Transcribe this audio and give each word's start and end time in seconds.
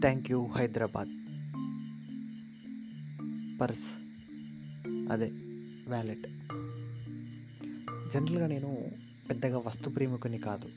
Thank 0.00 0.30
you 0.30 0.46
Hyderabad. 0.46 1.08
Purse 3.60 3.86
అదే 5.12 5.30
wallet. 5.88 6.26
జనరల్గా 8.14 8.46
నేను 8.46 8.78
పెద్దగా 9.30 9.58
వస్తు 9.58 9.90
ప్రేమికుని 9.90 10.38
కాదు. 10.38 10.68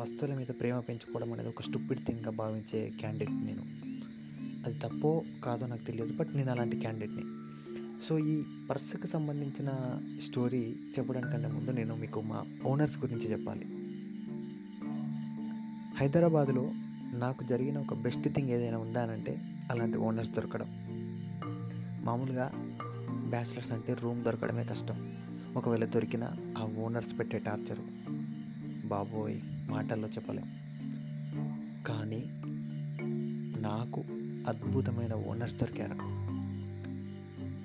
వస్తువుల 0.00 0.34
మీద 0.34 0.46
ప్రేమ 0.46 0.80
పెంచుకోవడం 0.80 1.32
అనేది 1.32 1.48
ఒక 1.48 1.62
స్టూపిడ్ 1.62 2.06
థింగ్గా 2.06 2.30
భావించే 2.30 2.92
క్యాండిడేట్ 3.00 3.30
నేను. 3.30 3.62
అది 4.66 4.78
తప్పో 4.78 5.24
కాదో 5.44 5.66
నాకు 5.66 5.84
తెలియదు 5.84 6.12
బట్ 6.12 6.36
నేను 6.36 6.50
అలాంటి 6.50 6.76
క్యాండిడేట్ని. 6.76 7.24
సో 8.08 8.18
ఈ 8.18 8.42
పర్స్కి 8.70 9.06
సంబంధించిన 9.06 9.70
స్టోరీ 10.26 10.76
చెప్పడానికంటే 10.98 11.48
ముందు 11.48 11.70
నేను 11.70 11.96
మీకు 11.96 12.20
మా 12.20 12.44
ఓనర్స్ 12.66 12.98
గురించి 12.98 13.30
చెప్పాలి. 13.30 13.64
హైదరాబాద్లో 15.96 16.72
నాకు 17.12 17.44
జరిగిన 17.44 17.78
ఒక 17.78 17.94
బెస్ట్ 17.94 18.34
థింగ్ 18.34 18.48
ఏదైనా 18.48 18.78
ఉందా 18.78 19.02
అని 19.02 19.12
అంటే 19.12 19.40
అలాంటి 19.70 19.98
ఓనర్స్ 19.98 20.32
దొరకడం. 20.32 20.66
మామూలుగా 22.04 22.52
బ్యాచిలర్స్ 23.28 23.72
అంటే 23.72 23.94
రూమ్ 23.94 24.24
దొరకడమే 24.24 24.64
కష్టం. 24.64 25.12
ఒకవేళ 25.56 25.84
దొరికిన 25.84 26.30
ఆ 26.58 26.64
ఓనర్స్ 26.78 27.18
పెట్టే 27.18 27.38
టార్చరు 27.38 27.82
బాబోయ్ 28.86 29.40
మాటల్లో 29.70 30.08
చెప్పలేం. 30.08 30.44
కానీ 31.86 32.30
నాకు 33.60 34.04
అద్భుతమైన 34.48 35.14
ఓనర్స్ 35.14 35.60
దొరికారు. 35.60 35.92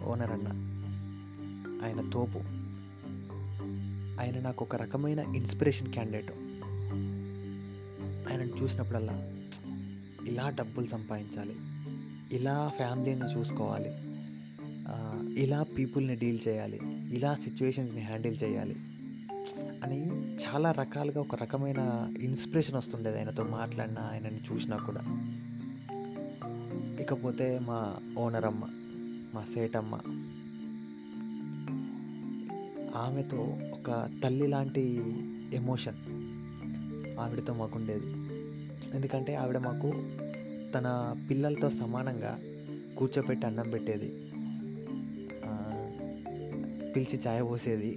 ఓనర్ 0.06 0.32
అన్న. 0.32 0.48
ఆయన 1.86 2.10
తోపు. 2.10 2.40
ఆయన 4.22 4.40
నాకు 4.40 4.66
ఒక 4.66 4.76
రకమైన 4.76 5.20
ఇన్స్పిరేషన్ 5.20 5.94
క్యాండిడేట్ 5.94 6.32
ఆయనను 8.30 8.64
చూసినప్పుడల్లా 8.64 9.35
ఇలా 10.28 10.50
డబ్బులు 10.50 10.86
సంపాదించాలి. 10.86 11.56
ఇలా 12.38 12.72
ఫ్యామిలీని 12.78 13.40
చూసుకోవాలి. 13.40 13.92
ఇలా 15.42 15.64
పీపుల్ని 15.64 16.16
డీల్ 16.16 16.40
చేయాలి. 16.48 16.80
ఇలా 17.16 17.36
సిచ్యువేషన్స్ని 17.36 18.02
హ్యాండిల్ 18.02 18.38
చేయాలి. 18.44 18.76
అని 19.84 20.10
చాలా 20.34 20.72
రకాలుగా 20.72 21.22
ఒక 21.22 21.36
రకమైన 21.36 22.14
ఇన్స్పిరేషన్ 22.22 22.76
వస్తుండేది 22.76 23.18
ఆయనతో 23.18 23.44
మాట్లాడినా 23.44 24.02
ఆయనని 24.02 24.40
చూసినా 24.52 24.78
కూడా. 24.78 25.02
ఇకపోతే 27.02 27.60
మా 27.60 27.96
ఓనర్ 28.18 28.46
అమ్మ 28.46 28.64
మా 29.34 29.46
సేటమ్మ 29.54 29.96
ఆమెతో 32.96 33.58
ఒక 33.74 34.10
తల్లి 34.24 34.48
లాంటి 34.48 35.04
ఎమోషన్ 35.54 35.96
ఆవిడతో 37.20 37.54
మాకు 37.54 37.80
ఉండేది 37.80 38.25
ఎందుకంటే 38.94 39.36
ఆవిడ 39.36 39.58
మాకు 39.58 39.92
తన 40.72 41.16
పిల్లలతో 41.30 41.70
సమానంగా 41.70 42.40
కూర్చోపెట్టి 42.98 43.46
అన్నం 43.46 43.70
పెట్టేది. 43.70 44.10
పిలిచి 46.96 47.20
ఛాయ్ 47.28 47.44
పోసేది. 47.44 47.92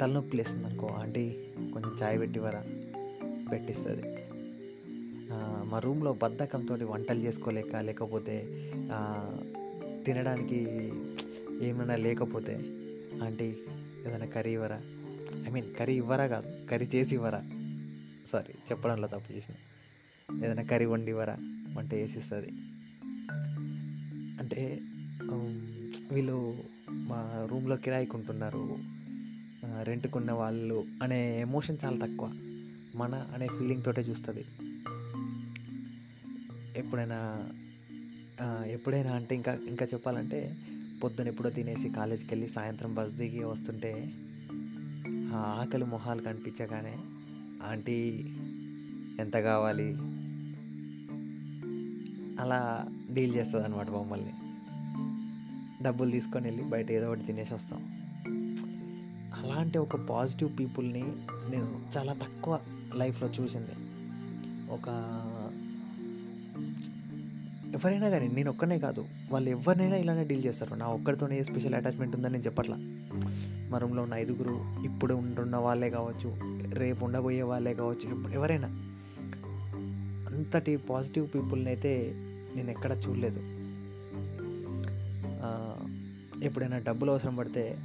తలనొప్పి 0.00 0.36
లేస్తుంది 0.36 0.66
అనుకో 0.66 0.86
ఆంటీ 0.86 1.36
కొంచెం 1.72 1.92
ఛాయ్ 2.02 2.18
పెట్టివరా 2.20 2.64
పెట్టిస్తుంది. 3.52 4.02
మా 5.70 5.78
రూమ్లో 5.78 6.12
బద్ధకంతో 6.12 6.74
వంటలు 6.86 7.18
చేసుకోలేక 7.18 7.76
లేకపోతే 7.76 8.36
తినడానికి 10.06 10.60
ఏమైనా 11.66 11.96
లేకపోతే 11.96 12.54
ఆంటీ 13.22 13.56
ఏదైనా 14.06 14.26
కర్రీ 14.26 14.52
ఇవ్వరా? 14.52 14.80
ఐ 15.48 15.50
మీన్ 15.50 15.74
కర్రీ 15.78 15.94
ఇవ్వరా 15.94 16.26
కాదు 16.26 16.66
కర్రీ 16.70 16.86
చేసి 16.94 17.14
ఇవ్వరా? 17.14 17.42
సారీ 18.28 18.54
చెప్పడంలో 18.70 19.08
తప్పు 19.08 19.32
చేసిన. 19.32 19.54
ఏదైనా 20.44 20.62
కర్రీ 20.62 20.86
వండి 20.86 21.10
ఇవ్వరా? 21.10 21.36
వంట 21.76 21.94
చేసేస్తుంది. 21.94 22.48
అంటే 24.40 24.80
వీళ్ళు 26.12 26.64
మా 26.90 27.46
రూమ్లో 27.50 27.76
కిరాయికి 27.76 28.16
ఉంటున్నారు 28.16 28.78
రెంట్కున్న 29.82 30.32
వాళ్ళు 30.32 30.86
అనే 31.02 31.40
ఎమోషన్ 31.40 31.78
చాలా 31.84 32.06
తక్కువ. 32.06 32.28
మన 32.94 33.14
అనే 33.34 33.48
ఫీలింగ్ 33.48 33.82
తోటే 33.82 34.02
చూస్తుంది. 34.02 34.44
ఎప్పుడైనా 36.76 37.50
ఎప్పుడైనా 38.66 39.12
అంటే 39.12 39.34
ఇంకా 39.34 39.52
ఇంకా 39.54 39.86
చెప్పాలంటే 39.86 40.56
పొద్దున 41.04 41.28
ఎప్పుడో 41.28 41.50
తినేసి 41.50 41.88
కాలేజీకి 41.88 42.34
వెళ్ళి 42.34 42.48
సాయంత్రం 42.48 42.94
బస్ 42.94 43.12
దిగి 43.12 43.44
వస్తుంటే 43.44 43.92
ఆకలి 45.34 45.84
మొహాలు 45.84 46.22
కనిపించగానే 46.22 46.96
ఆంటీ 47.62 48.26
ఎంత 49.20 49.36
కావాలి? 49.36 49.96
అలా 52.42 52.88
డీల్ 53.12 53.36
చేస్తుంది 53.36 53.66
అనమాట 53.66 53.90
మమ్మల్ని. 53.90 54.32
డబ్బులు 55.84 56.10
తీసుకొని 56.10 56.46
వెళ్ళి 56.46 56.64
బయట 56.64 56.90
ఏదో 56.90 57.06
ఒకటి 57.06 57.22
తినేసి 57.22 57.54
వస్తాం. 57.54 57.78
అలాంటి 59.34 59.78
ఒక 59.78 59.96
పాజిటివ్ 59.96 60.58
పీపుల్ని 60.58 61.02
నేను 61.50 61.80
చాలా 61.96 62.12
తక్కువ 62.12 62.60
లైఫ్లో 62.94 63.28
చూసింది. 63.28 63.70
ఒక 64.70 64.88
ఎవరైనా 67.74 68.08
కానీ 68.08 68.28
నేను 68.28 68.50
ఒక్కనే 68.50 68.78
కాదు. 68.78 69.04
వాళ్ళు 69.30 69.50
ఎవరినైనా 69.50 69.96
ఇలానే 69.96 70.24
డీల్ 70.24 70.44
చేస్తారు. 70.44 70.74
నా 70.74 70.86
ఒక్కడితోనే 70.86 71.44
స్పెషల్ 71.44 71.74
అటాచ్మెంట్ 71.74 72.16
ఉందని 72.16 72.32
నేను 72.32 72.44
చెప్పట్లా. 72.44 72.76
మా 73.70 73.78
రూమ్లో 73.78 74.02
ఉన్న 74.02 74.14
ఐదుగురు 74.14 74.82
ఇప్పుడు 74.84 75.14
ఉంటున్న 75.14 75.56
వాళ్ళే 75.56 75.90
కావచ్చు 75.90 76.36
రేపు 76.74 77.04
ఉండబోయే 77.04 77.42
వాళ్ళే 77.42 77.74
కావచ్చు 77.74 78.32
ఎవరైనా. 78.32 78.68
అంతటి 80.28 80.76
పాజిటివ్ 80.76 81.28
పీపుల్ని 81.34 81.66
అయితే 81.66 82.12
నేను 82.56 82.70
ఎక్కడ 82.70 82.92
చూడలేదు. 82.92 83.40
ఎప్పుడైనా 86.44 86.78
డబ్బులు 86.78 87.10
అవసరం 87.10 87.36
పడితే 87.36 87.78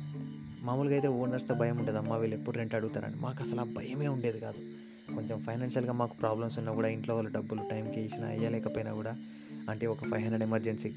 మామూలుగా 0.63 0.93
అయితే 0.93 1.07
ఓనర్స్తో 1.07 1.55
భయం 1.55 1.77
ఉంటుంది 1.77 1.99
అమ్మ 1.99 2.13
వీళ్ళు 2.13 2.37
ఎప్పుడు 2.37 2.57
రెంట్ 2.57 2.75
అడుగుతారని. 2.75 3.15
మాకు 3.15 3.43
అసలు 3.43 3.61
ఆ 3.61 3.63
భయమే 3.63 4.07
ఉండేది 4.07 4.39
కాదు. 4.39 4.57
కొంచెం 5.15 5.39
ఫైనాన్షియల్గా 5.39 5.93
మాకు 5.93 6.13
ప్రాబ్లమ్స్ 6.13 6.57
ఉన్నా 6.57 6.73
కూడా 6.73 6.87
ఇంట్లో 6.87 7.15
వాళ్ళు 7.15 7.31
డబ్బులు 7.31 7.61
టైంకి 7.71 8.01
ఇచ్చినా 8.01 8.31
ఇవ్వలేకపోయినా 8.31 8.93
కూడా 8.93 9.15
అంటే 9.69 9.87
ఒక 9.87 10.03
ఫైవ్ 10.03 10.21
హండ్రెడ్ 10.21 10.43
ఎమర్జెన్సీ 10.43 10.89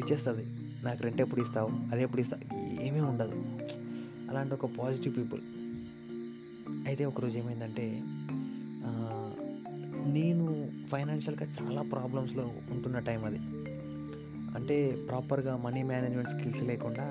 ఇచ్చేస్తుంది. 0.00 0.46
నాకు 0.84 1.02
రెంట్ 1.02 1.20
ఎప్పుడు 1.20 1.40
ఇస్తావు? 1.40 1.70
అది 1.92 2.02
ఎప్పుడు 2.02 2.20
ఇస్తావు? 2.20 2.80
ఏమీ 2.82 3.00
ఉండదు. 3.00 3.58
అలాంటి 4.30 4.54
ఒక 4.54 4.66
పాజిటివ్ 4.78 5.16
పీపుల్. 5.16 5.42
అయితే 6.86 7.04
ఒకరోజు 7.04 7.38
ఏమైందంటే 7.38 7.86
నేను 10.16 10.46
ఫైనాన్షియల్గా 10.88 11.46
చాలా 11.60 11.82
ప్రాబ్లమ్స్లో 11.82 12.44
ఉంటున్న 12.70 12.98
టైం 12.98 13.24
అది. 13.24 13.40
అంటే 14.56 14.76
ప్రాపర్గా 15.08 15.56
మనీ 15.56 15.82
మేనేజ్మెంట్ 15.82 16.30
స్కిల్స్ 16.30 16.62
లేకుండా 16.62 17.06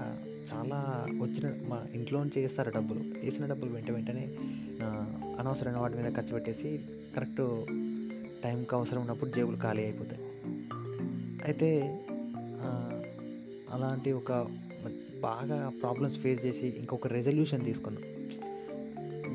చాలా 0.54 0.80
వచ్చిన 1.22 1.48
మా 1.70 1.80
ఇంట్లో 1.94 2.20
చేస్తారు 2.20 2.42
వేస్తారు 2.42 2.70
డబ్బులు. 2.70 3.00
వేసిన 3.24 3.46
డబ్బులు 3.46 3.72
వెంట 3.72 3.92
వెంటనే 3.92 4.26
అనవసరమైన 5.40 5.78
వాటి 5.78 5.98
మీద 5.98 6.14
ఖర్చు 6.16 6.34
పెట్టేసి 6.34 6.70
కరెక్ట్ 7.16 7.42
టైంకి 8.44 8.76
అవసరం 8.76 9.00
ఉన్నప్పుడు 9.02 9.30
జేబులు 9.30 9.58
ఖాళీ 9.58 9.84
అయిపోతాయి. 9.84 10.22
అయితే 11.46 11.70
అలాంటి 13.74 14.12
ఒక 14.12 14.32
బాగా 15.28 15.58
ప్రాబ్లమ్స్ 15.82 16.18
ఫేస్ 16.24 16.42
చేసి 16.46 16.68
ఇంకొక 16.80 17.08
రెజల్యూషన్ 17.08 17.64
తీసుకున్నాం. 17.66 18.04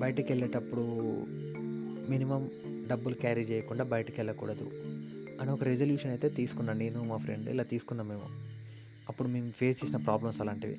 బయటికి 0.00 0.28
వెళ్ళేటప్పుడు 0.32 0.84
మినిమం 2.12 2.42
డబ్బులు 2.90 3.16
క్యారీ 3.22 3.42
చేయకుండా 3.50 3.84
బయటికి 3.94 4.16
వెళ్ళకూడదు 4.20 4.66
అని 5.40 5.50
ఒక 5.56 5.64
రెజల్యూషన్ 5.64 6.10
అయితే 6.10 6.28
తీసుకున్నాను 6.38 6.78
నేను 6.78 7.00
మా 7.10 7.16
ఫ్రెండ్ 7.24 7.46
ఇలా 7.54 7.64
తీసుకున్నాం 7.72 8.06
మేము. 8.12 8.28
అప్పుడు 9.08 9.28
మేము 9.34 9.48
ఫేస్ 9.60 9.78
చేసిన 9.84 9.98
ప్రాబ్లమ్స్ 10.08 10.40
అలాంటివి. 10.40 10.76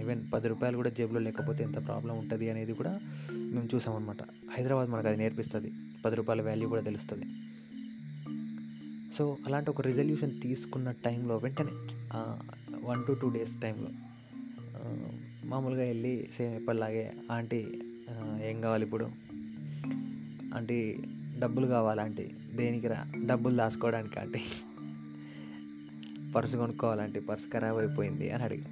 ఈవెన్ 0.00 0.20
పది 0.32 0.46
రూపాయలు 0.52 0.76
కూడా 0.76 0.90
జేబులో 0.98 1.20
లేకపోతే 1.26 1.60
ఎంత 1.68 1.78
ప్రాబ్లం 1.86 2.14
ఉంటుంది 2.18 2.46
అనేది 2.50 2.72
కూడా 2.80 2.92
మేము 3.54 3.68
చూసామన్నమాట. 3.74 4.22
హైదరాబాద్ 4.56 4.90
మనకు 4.90 5.08
అది 5.10 5.18
నేర్పిస్తుంది. 5.22 5.70
పది 6.04 6.16
రూపాయల 6.16 6.42
వాల్యూ 6.48 6.68
కూడా 6.68 6.82
తెలుస్తుంది. 6.90 7.26
సో 9.16 9.24
అలాంటి 9.46 9.70
ఒక 9.70 9.80
రిజల్యూషన్ 9.90 10.34
తీసుకున్న 10.42 10.88
టైంలో 11.06 11.36
వెంటనే 11.44 11.74
వన్ 12.90 13.02
టు 13.08 13.12
టూ 13.22 13.28
డేస్ 13.36 13.54
టైంలో 13.62 13.90
మామూలుగా 15.46 15.82
వెళ్ళి 15.82 16.28
సేమ్ 16.32 16.54
ఎప్పటిలాగే 16.54 17.12
ఆంటీ 17.30 17.66
ఏం 18.42 18.60
కావాలి 18.60 18.84
ఇప్పుడు? 18.84 19.04
ఆంటీ 20.54 20.98
డబ్బులు 21.38 21.66
కావాలి 21.66 22.00
ఆంటీ. 22.00 22.30
దేనికి 22.54 22.88
రా? 22.88 23.06
డబ్బులు 23.26 23.56
దాచుకోవడానికి 23.56 24.20
ఆంటీ. 24.20 24.40
పర్సు 26.32 26.56
కొనుక్కోవాలంటే 26.56 27.20
పర్సు 27.20 27.46
ఖరాబ్ 27.54 27.78
అయిపోయింది 27.78 28.30
అని 28.30 28.42
అడిగా. 28.42 28.64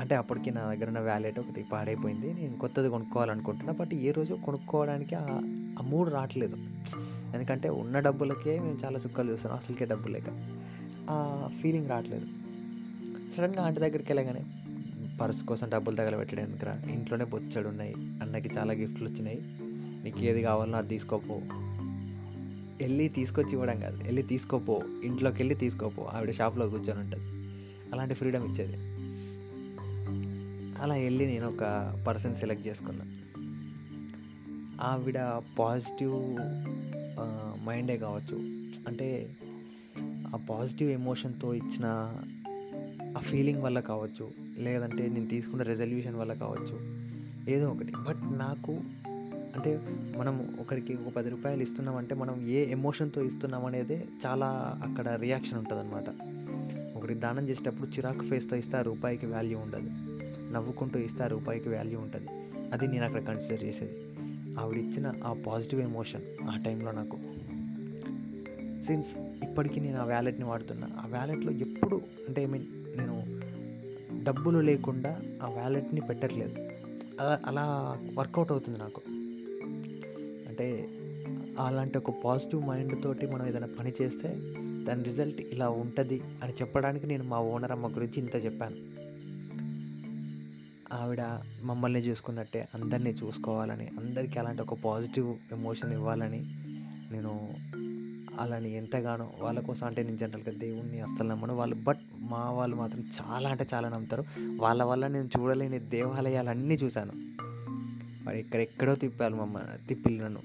అంటే 0.00 0.14
అప్పటికి 0.14 0.50
నా 0.50 0.72
దగ్గర 0.72 0.86
ఉన్న 0.86 1.00
వ్యాలెట్ 1.00 1.38
ఒకటి 1.38 1.64
పాడైపోయింది. 1.72 2.34
నేను 2.34 2.58
కొత్తది 2.58 2.88
కొనుక్కోవాలనుకుంటున్నా. 2.88 3.72
బట్ 3.72 3.94
ఏ 3.94 4.10
రోజు 4.10 4.34
కొనుక్కోవడానికి 4.34 5.14
ఆ 5.14 5.26
ఆ 5.78 5.82
మూడు 5.82 6.10
రావట్లేదు. 6.10 6.56
ఎందుకంటే 7.34 7.68
ఉన్న 7.68 7.98
డబ్బులకే 7.98 8.60
మేము 8.60 8.78
చాలా 8.84 8.98
చుక్కలు 8.98 9.32
చూస్తున్నాం. 9.32 9.58
అసలుకే 9.58 9.84
డబ్బులు 9.84 10.12
లేక. 10.12 10.56
ఆ 11.10 11.48
ఫీలింగ్ 11.62 11.90
రావట్లేదు. 11.90 12.26
సడన్గా 13.36 13.62
ఆంటీ 13.62 13.80
దగ్గరికి 13.80 14.12
వెళ్ళగానే 14.12 14.44
పర్స్ 15.20 15.42
కోసం 15.42 15.68
డబ్బులు 15.68 15.96
తగలబెట్టడం 15.96 16.44
ఎందుకురా? 16.44 16.82
ఇంట్లోనే 16.90 17.24
బొచ్చాడు 17.24 17.68
ఉన్నాయి. 17.68 17.94
అన్నకి 17.94 18.58
చాలా 18.58 18.72
గిఫ్ట్లు 18.72 19.08
వచ్చినాయి. 19.08 19.38
నీకు 20.04 20.18
ఏది 20.18 20.42
కావాలన్నా 20.42 20.78
అది 20.78 20.88
తీసుకోపో. 20.88 21.40
వెళ్ళి 22.80 23.08
తీసుకొచ్చి 23.08 23.52
ఇవ్వడం 23.52 23.80
కాదు. 23.80 24.04
వెళ్ళి 24.04 24.22
తీసుకోపో. 24.22 24.82
ఇంట్లోకి 25.04 25.36
వెళ్ళి 25.36 25.54
తీసుకోపో. 25.54 26.02
ఆవిడ 26.02 26.30
షాప్లో 26.30 26.68
కూర్చొని 26.68 27.00
ఉంటుంది. 27.00 27.24
అలాంటి 27.92 28.14
ఫ్రీడమ్ 28.14 28.44
ఇచ్చేది. 28.44 28.72
అలా 30.82 30.94
వెళ్ళి 30.94 31.26
నేను 31.26 31.48
ఒక 31.48 31.94
పర్సన్ 32.06 32.34
సెలెక్ట్ 32.34 32.66
చేసుకున్నా. 32.66 33.04
ఆవిడ 34.82 35.42
పాజిటివ్ 35.58 36.36
మైండే 37.66 37.96
కావచ్చు. 37.96 38.36
అంటే 38.88 39.36
ఆ 40.02 40.46
పాజిటివ్ 40.50 40.90
ఎమోషన్తో 40.90 41.54
ఇచ్చిన 41.54 42.16
ఫీలింగ్ 43.30 43.62
వల్ల 43.62 43.80
కావచ్చు 43.80 44.30
లేదంటే 44.58 45.08
నేను 45.08 45.28
తీసుకున్న 45.28 45.62
రెజల్యూషన్ 45.62 46.16
వల్ల 46.16 46.32
కావచ్చు 46.32 47.00
ఏదో 47.50 47.70
ఒకటి. 47.70 47.92
బట్ 48.08 48.38
నాకు 48.38 48.80
అంటే 49.56 49.80
మనం 50.16 50.56
ఒకరికి 50.60 50.94
ఒక 50.94 51.12
పది 51.12 51.30
రూపాయలు 51.30 51.62
ఇస్తున్నామంటే 51.62 52.14
మనం 52.14 52.48
ఏ 52.48 52.70
ఎమోషన్తో 52.70 53.22
ఇస్తున్నాం 53.22 53.64
అనేది 53.64 54.04
చాలా 54.26 54.80
అక్కడ 54.82 55.08
రియాక్షన్ 55.08 55.58
ఉంటుంది 55.58 55.82
అనమాట 55.82 56.04
ఒకరికి 56.96 57.20
దానం 57.20 57.48
చేసేటప్పుడు 57.48 57.88
చిరాకు 57.88 58.28
ఫేస్తో 58.28 58.56
ఇస్తే 58.56 58.76
ఆ 58.76 58.80
రూపాయికి 58.80 59.26
వాల్యూ 59.26 59.58
ఉండదు. 59.58 59.90
నవ్వుకుంటూ 60.52 60.98
ఇస్తే 60.98 61.24
ఆ 61.24 61.26
రూపాయికి 61.26 61.68
వాల్యూ 61.68 61.98
ఉంటుంది. 61.98 62.28
అది 62.72 62.86
నేను 62.86 63.04
అక్కడ 63.04 63.24
కన్సిడర్ 63.24 63.64
చేసేది. 63.64 63.92
ఆవిడ 64.60 64.78
ఇచ్చిన 64.78 65.12
ఆ 65.24 65.32
పాజిటివ్ 65.46 65.80
ఎమోషన్ 65.80 66.22
ఆ 66.42 66.62
టైంలో 66.64 66.92
నాకు. 66.92 67.18
సిన్స్ 68.86 69.16
ఇప్పటికీ 69.16 69.80
నేను 69.80 70.00
ఆ 70.00 70.04
వ్యాలెట్ని 70.04 70.44
వాడుతున్నా 70.44 70.88
ఆ 71.04 71.06
వ్యాలెట్లో 71.06 71.52
ఎప్పుడు 71.52 72.00
అంటే 72.28 72.42
ఐ 72.42 72.46
మీన్ 72.46 72.64
నేను 72.96 73.24
డబ్బులు 74.24 74.58
లేకుండా 74.58 75.20
ఆ 75.42 75.48
వ్యాలెట్ని 75.48 76.00
పెట్టట్లేదు. 76.00 76.54
అలా 77.20 77.40
అలా 77.46 77.96
వర్కౌట్ 78.18 78.52
అవుతుంది 78.52 78.78
నాకు. 78.78 79.02
అంటే 80.48 80.88
అలాంటి 81.58 81.98
ఒక 81.98 82.22
పాజిటివ్ 82.24 82.64
మైండ్ 82.64 83.02
తోటి 83.02 83.26
మనం 83.26 83.46
ఏదైనా 83.46 83.68
పని 83.78 83.92
చేస్తే 84.02 84.28
దాని 84.84 85.02
రిజల్ట్ 85.02 85.40
ఇలా 85.40 85.68
ఉంటుంది 85.68 86.20
అని 86.42 86.52
చెప్పడానికి 86.52 87.06
నేను 87.06 87.24
మా 87.24 87.40
ఓనర్ 87.40 87.72
అమ్మ 87.72 87.88
గురించి 87.88 88.18
ఇంత 88.18 88.44
చెప్పాను. 88.44 89.00
ఆవిడ 90.94 91.20
మమ్మల్ని 91.62 92.00
చూసుకున్నట్టే 92.00 92.68
అందరినీ 92.74 93.10
చూసుకోవాలని 93.10 93.86
అందరికీ 93.86 94.38
అలాంటి 94.38 94.62
ఒక 94.62 94.74
పాజిటివ్ 94.74 95.34
ఎమోషన్ 95.52 95.92
ఇవ్వాలని 95.92 96.40
నేను 97.12 97.54
అలాని 98.40 98.76
ఎంతగానో 98.76 99.32
వాళ్ళ 99.40 99.60
కోసం 99.60 99.86
అంటే 99.86 100.02
నేను 100.02 100.16
జనరల్గా 100.16 100.58
దేవుణ్ణి 100.58 101.00
అస్సలు 101.00 101.28
నమ్మను 101.28 101.54
వాళ్ళు 101.54 101.76
బట్ 101.76 101.98
మా 102.18 102.50
వాళ్ళు 102.50 102.76
మాత్రం 102.76 103.04
చాలా 103.20 103.50
అంటే 103.50 103.66
చాలా 103.74 103.88
నమ్ముతారు. 103.88 104.24
వాళ్ళ 104.56 104.82
వల్ల 104.82 105.06
నేను 105.06 105.28
చూడలేని 105.38 105.78
దేవాలయాలన్నీ 105.78 106.74
చూశాను. 106.74 107.12
వాడు 108.26 108.36
ఎక్కడెక్కడో 108.36 108.94
తిప్పారు 108.94 109.34
మమ్మల్ని 109.34 109.86
తిప్పిల్లు 109.88 110.24
నన్ను. 110.24 110.40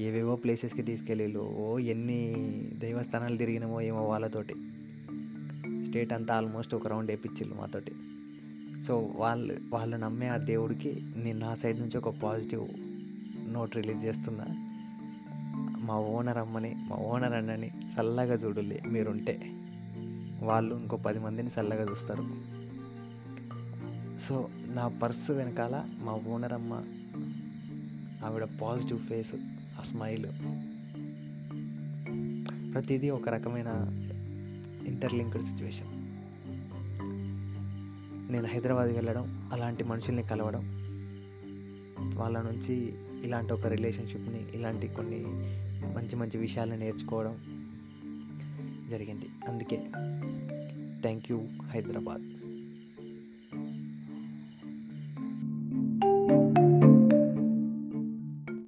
ఏవేవో 0.00 0.36
ప్లేసెస్కి 0.36 0.82
తీసుకెళ్ళిళ్ళు 0.82 1.38
ఓ 1.38 1.78
ఎన్ని 1.78 2.34
దైవస్థానాలు 2.78 3.36
తిరిగినామో 3.36 3.80
ఏమో 3.80 4.02
వాళ్ళతోటి. 4.02 4.54
స్టేట్ 5.86 6.12
అంతా 6.12 6.34
ఆల్మోస్ట్ 6.34 6.74
ఒక 6.74 6.86
రౌండ్ 6.86 7.10
వేయించిళ్ళు 7.10 7.54
మాతోటి. 7.54 7.92
సో 8.82 9.12
వాళ్ళు 9.16 9.56
వాళ్ళు 9.68 9.96
నమ్మే 9.96 10.28
ఆ 10.28 10.36
దేవుడికి 10.36 11.02
నేను 11.16 11.38
నా 11.38 11.54
సైడ్ 11.54 11.80
నుంచి 11.80 11.98
ఒక 11.98 12.08
పాజిటివ్ 12.08 12.68
నోట్ 13.52 13.76
రిలీజ్ 13.76 14.04
చేస్తున్నా. 14.04 14.65
మా 15.86 15.98
ఓనర్ 15.98 16.38
అమ్మని 16.38 16.74
మా 16.74 16.96
ఓనర్ 16.96 17.32
అన్నని 17.32 17.68
చల్లగా 17.68 18.34
చూడులే 18.34 18.80
మీరుంటే. 18.88 19.50
వాళ్ళు 20.42 20.74
ఇంకో 20.74 20.96
పది 20.96 21.18
మందిని 21.18 21.48
చల్లగా 21.48 21.90
చూస్తారు. 21.90 22.22
సో 24.18 24.48
నా 24.74 24.88
పర్సు 24.88 25.32
వెనకాల 25.32 25.84
మా 25.98 26.12
ఓనర్ 26.12 26.52
అమ్మ 26.52 26.72
ఆవిడ 28.24 28.44
పాజిటివ్ 28.62 28.98
ఫేస్ 28.98 29.34
ఆ 29.78 29.82
స్మైల్. 29.82 30.26
ప్రతిదీ 32.74 33.10
ఒక 33.10 33.28
రకమైన 33.28 33.68
ఇంటర్లింక్డ్ 34.86 35.42
సిచ్యువేషన్. 35.42 35.88
నేను 38.32 38.46
హైదరాబాద్ 38.46 38.90
వెళ్ళడం 38.90 39.50
అలాంటి 39.52 39.84
మనుషుల్ని 39.84 40.22
కలవడం 40.22 40.62
వాళ్ళ 42.14 42.40
నుంచి 42.40 42.94
ఇలాంటి 43.26 43.52
ఒక 43.52 43.66
రిలేషన్షిప్ని 43.66 44.46
ఇలాంటి 44.54 44.88
కొన్ని 44.88 45.24
మంచి 45.96 46.16
మంచి 46.16 46.38
విషయాలను 46.38 46.76
నేర్చుకోవడం 46.76 47.38
జరిగింది. 48.90 49.28
అందుకే 49.48 49.76
థ్యాంక్ 51.02 51.32
యూ 51.32 51.44
హైదరాబాద్. 51.70 52.35